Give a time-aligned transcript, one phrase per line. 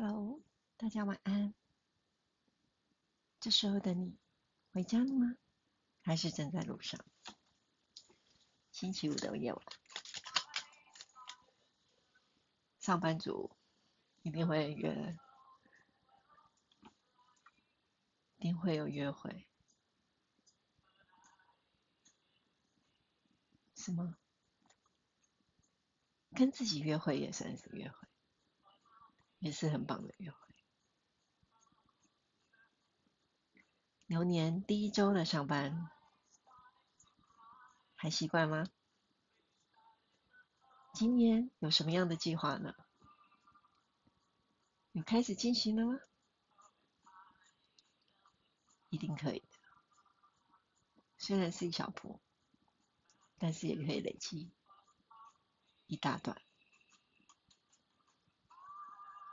[0.00, 0.40] Hello，
[0.76, 1.52] 大家晚安。
[3.40, 4.16] 这时候的你
[4.70, 5.34] 回家了吗？
[6.02, 7.04] 还是正在路上？
[8.70, 9.60] 星期五的夜晚，
[12.78, 13.50] 上班族
[14.22, 15.18] 一定会约，
[18.36, 19.48] 一定会有约会，
[23.74, 24.16] 是吗？
[26.36, 28.06] 跟自己约会也算是约会，
[29.38, 30.36] 也是很棒的约会。
[34.06, 35.90] 牛年第一周的上班，
[37.94, 38.64] 还习惯吗？
[40.94, 42.74] 今年有什么样的计划呢？
[44.92, 46.00] 有开始进行了吗？
[48.88, 49.58] 一定可以的。
[51.18, 52.20] 虽然是一小步，
[53.36, 54.50] 但是也可以累积
[55.86, 56.40] 一大段，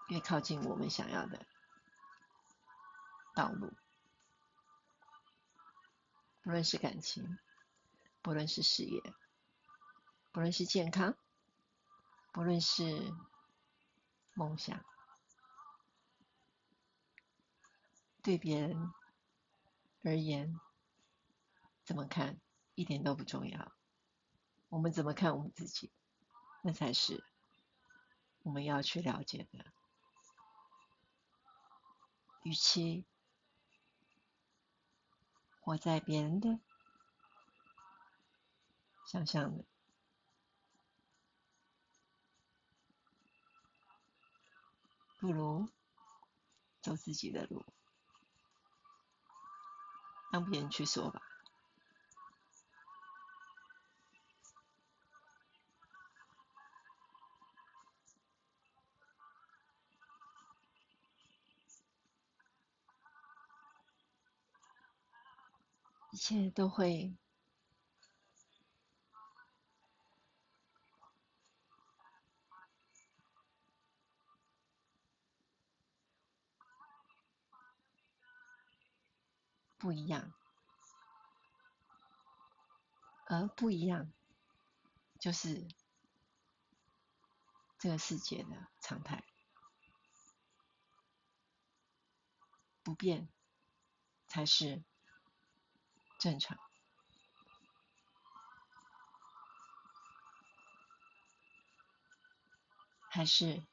[0.10, 1.46] 越靠近我们想要的
[3.34, 3.74] 道路。
[6.42, 7.40] 不论是感情，
[8.22, 9.02] 不论是事业，
[10.32, 11.18] 不论是健康，
[12.32, 12.84] 不论是
[14.36, 14.86] 梦想，
[18.22, 18.94] 对别人
[20.04, 20.60] 而言
[21.84, 22.40] 怎么看
[22.76, 23.72] 一点都不重要。
[24.70, 25.92] 我们怎么看我们自己，
[26.62, 27.24] 那才是
[28.44, 29.66] 我们要去了解的。
[32.46, 33.04] 与其
[35.60, 36.60] 活在别人的
[39.04, 39.66] 想象里，
[45.20, 45.68] 不如
[46.84, 47.66] 走自己的路，
[50.32, 51.35] 让别人去说吧。
[66.16, 67.14] 一切都会
[79.78, 80.32] 不一样，
[83.28, 84.10] 而不一样
[85.20, 85.68] 就是
[87.78, 89.22] 这个世界的常态，
[92.84, 93.28] 不变
[94.28, 94.82] 才是。
[96.20, 96.58] 正常，
[103.10, 103.64] 还是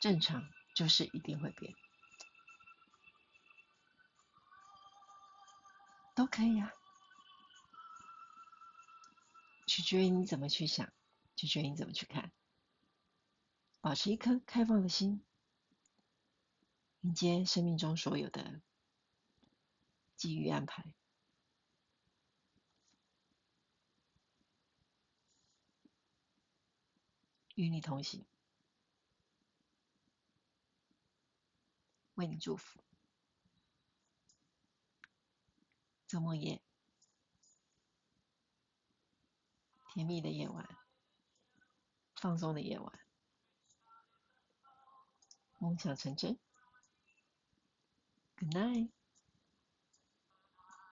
[0.00, 0.48] 正常？
[0.74, 1.74] 就是一定会变，
[6.14, 6.72] 都可以啊，
[9.66, 10.92] 取决于你怎么去想，
[11.34, 12.30] 取决于你怎么去看，
[13.80, 15.24] 保持一颗开放的心，
[17.00, 18.60] 迎接生命中所有的。
[20.18, 20.84] 机遇安排，
[27.54, 28.26] 与你同行，
[32.14, 32.82] 为你祝福。
[36.08, 36.60] 周末夜，
[39.86, 40.68] 甜蜜的夜晚，
[42.16, 43.06] 放松的夜晚，
[45.58, 46.36] 梦想成真。
[48.34, 48.97] Good night。